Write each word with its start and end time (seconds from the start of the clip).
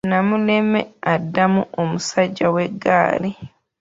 Namuleme 0.09 0.81
addamu, 1.13 1.61
omusajja 1.83 2.45
w'eggaali 2.55 3.29